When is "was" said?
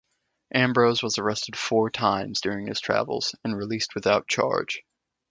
1.03-1.19